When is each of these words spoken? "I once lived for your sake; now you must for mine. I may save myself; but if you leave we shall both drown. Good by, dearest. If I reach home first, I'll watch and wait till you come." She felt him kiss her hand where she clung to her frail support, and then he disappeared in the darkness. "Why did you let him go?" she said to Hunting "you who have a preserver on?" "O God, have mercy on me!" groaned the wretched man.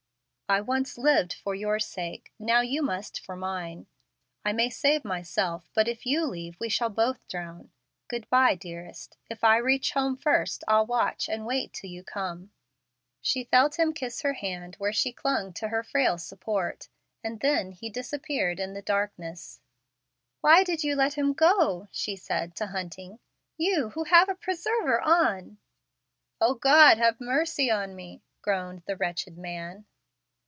"I 0.49 0.59
once 0.59 0.97
lived 0.97 1.31
for 1.31 1.55
your 1.55 1.79
sake; 1.79 2.33
now 2.37 2.59
you 2.59 2.81
must 2.81 3.21
for 3.21 3.37
mine. 3.37 3.87
I 4.43 4.51
may 4.51 4.69
save 4.69 5.05
myself; 5.05 5.69
but 5.73 5.87
if 5.87 6.05
you 6.05 6.25
leave 6.25 6.59
we 6.59 6.67
shall 6.67 6.89
both 6.89 7.25
drown. 7.29 7.71
Good 8.09 8.29
by, 8.29 8.55
dearest. 8.55 9.15
If 9.29 9.45
I 9.45 9.55
reach 9.55 9.91
home 9.93 10.17
first, 10.17 10.65
I'll 10.67 10.85
watch 10.85 11.29
and 11.29 11.45
wait 11.45 11.71
till 11.71 11.89
you 11.89 12.03
come." 12.03 12.51
She 13.21 13.45
felt 13.45 13.79
him 13.79 13.93
kiss 13.93 14.23
her 14.23 14.33
hand 14.33 14.75
where 14.75 14.91
she 14.91 15.13
clung 15.13 15.53
to 15.53 15.69
her 15.69 15.83
frail 15.83 16.17
support, 16.17 16.89
and 17.23 17.39
then 17.39 17.71
he 17.71 17.89
disappeared 17.89 18.59
in 18.59 18.73
the 18.73 18.81
darkness. 18.81 19.61
"Why 20.41 20.65
did 20.65 20.83
you 20.83 20.97
let 20.97 21.13
him 21.13 21.31
go?" 21.31 21.87
she 21.93 22.17
said 22.17 22.55
to 22.57 22.67
Hunting 22.67 23.19
"you 23.57 23.91
who 23.91 24.03
have 24.03 24.27
a 24.27 24.35
preserver 24.35 24.99
on?" 24.99 25.59
"O 26.41 26.55
God, 26.55 26.97
have 26.97 27.21
mercy 27.21 27.71
on 27.71 27.95
me!" 27.95 28.21
groaned 28.41 28.83
the 28.85 28.97
wretched 28.97 29.37
man. 29.37 29.85